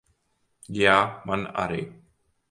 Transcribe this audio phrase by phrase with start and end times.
[0.77, 0.95] Jā,
[1.31, 1.83] man arī.